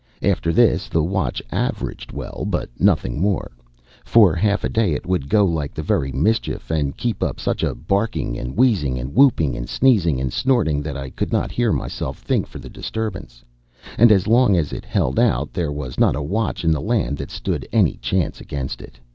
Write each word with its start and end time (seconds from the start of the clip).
After 0.23 0.51
this 0.51 0.89
the 0.89 1.03
watch 1.03 1.43
averaged 1.51 2.11
well, 2.11 2.43
but 2.49 2.71
nothing 2.79 3.21
more. 3.21 3.51
For 4.03 4.33
half 4.33 4.63
a 4.63 4.67
day 4.67 4.93
it 4.93 5.05
would 5.05 5.29
go 5.29 5.45
like 5.45 5.75
the 5.75 5.83
very 5.83 6.11
mischief, 6.11 6.71
and 6.71 6.97
keep 6.97 7.21
up 7.21 7.39
such 7.39 7.61
a 7.61 7.75
barking 7.75 8.35
and 8.35 8.57
wheezing 8.57 8.97
and 8.97 9.13
whooping 9.13 9.55
and 9.55 9.69
sneezing 9.69 10.19
and 10.19 10.33
snorting, 10.33 10.81
that 10.81 10.97
I 10.97 11.11
could 11.11 11.31
not 11.31 11.51
hear 11.51 11.71
myself 11.71 12.17
think 12.17 12.47
for 12.47 12.57
the 12.57 12.67
disturbance; 12.67 13.43
and 13.95 14.11
as 14.11 14.25
long 14.25 14.57
as 14.57 14.73
it 14.73 14.85
held 14.85 15.19
out 15.19 15.53
there 15.53 15.71
was 15.71 15.99
not 15.99 16.15
a 16.15 16.23
watch 16.23 16.63
in 16.65 16.71
the 16.71 16.81
land 16.81 17.17
that 17.17 17.29
stood 17.29 17.67
any 17.71 17.93
chance 18.01 18.41
against 18.41 18.81
it. 18.81 18.97